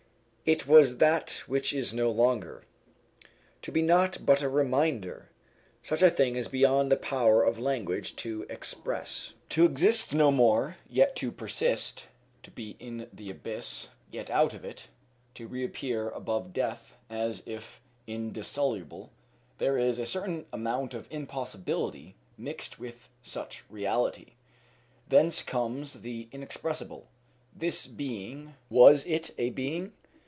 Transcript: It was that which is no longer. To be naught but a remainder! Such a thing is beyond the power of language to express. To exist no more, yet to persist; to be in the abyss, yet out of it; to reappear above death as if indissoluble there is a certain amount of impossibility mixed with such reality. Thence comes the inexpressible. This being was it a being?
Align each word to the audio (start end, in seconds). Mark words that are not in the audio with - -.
It 0.43 0.67
was 0.67 0.97
that 0.97 1.43
which 1.47 1.71
is 1.71 1.93
no 1.93 2.09
longer. 2.11 2.65
To 3.61 3.71
be 3.71 3.81
naught 3.81 4.17
but 4.25 4.41
a 4.41 4.49
remainder! 4.49 5.29
Such 5.81 6.01
a 6.01 6.11
thing 6.11 6.35
is 6.35 6.49
beyond 6.49 6.91
the 6.91 6.97
power 6.97 7.41
of 7.41 7.57
language 7.57 8.17
to 8.17 8.45
express. 8.49 9.31
To 9.49 9.65
exist 9.65 10.13
no 10.13 10.29
more, 10.29 10.75
yet 10.89 11.15
to 11.17 11.31
persist; 11.31 12.07
to 12.43 12.51
be 12.51 12.75
in 12.79 13.07
the 13.13 13.29
abyss, 13.29 13.91
yet 14.11 14.29
out 14.29 14.53
of 14.53 14.65
it; 14.65 14.89
to 15.35 15.47
reappear 15.47 16.09
above 16.09 16.51
death 16.51 16.97
as 17.09 17.43
if 17.45 17.79
indissoluble 18.05 19.09
there 19.57 19.77
is 19.77 19.99
a 19.99 20.05
certain 20.05 20.47
amount 20.51 20.93
of 20.93 21.07
impossibility 21.09 22.17
mixed 22.37 22.77
with 22.77 23.07
such 23.21 23.63
reality. 23.69 24.33
Thence 25.07 25.43
comes 25.43 26.01
the 26.01 26.27
inexpressible. 26.33 27.07
This 27.55 27.87
being 27.87 28.55
was 28.69 29.05
it 29.05 29.31
a 29.37 29.51
being? 29.51 29.93